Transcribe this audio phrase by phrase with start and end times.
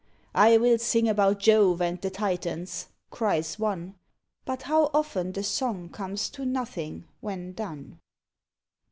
[0.33, 3.93] "I will sing about Jove and the Titans," cries one;
[4.45, 7.99] But how often the song comes to nothing, when done!